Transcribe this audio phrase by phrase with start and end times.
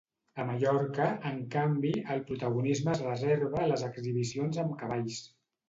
[0.43, 5.25] A Mallorca, en canvi, el protagonisme es reserva a les exhibicions amb cavalls.